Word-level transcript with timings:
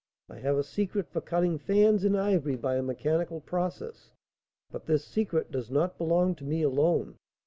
I 0.29 0.39
have 0.39 0.57
a 0.57 0.63
secret 0.63 1.11
for 1.11 1.21
cutting 1.21 1.59
fans 1.59 2.03
in 2.03 2.15
ivory 2.15 2.55
by 2.55 2.75
a 2.75 2.81
mechanical 2.81 3.39
process, 3.39 4.09
but 4.71 4.87
this 4.87 5.05
secret 5.05 5.51
does 5.51 5.69
not 5.69 5.99
belong 5.99 6.33
to 6.37 6.43
me 6.43 6.63
alone. 6.63 7.17